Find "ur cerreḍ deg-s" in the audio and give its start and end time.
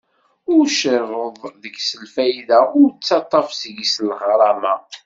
0.55-1.89